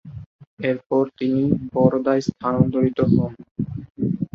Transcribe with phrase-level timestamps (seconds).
[0.63, 1.41] এরপর তিনি
[1.73, 3.33] বরোদায় স্থানান্তরিত হন।